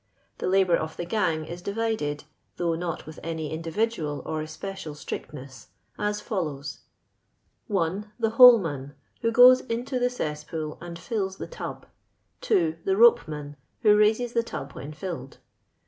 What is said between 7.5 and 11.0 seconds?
1. The holcman, who goes into the cesspool and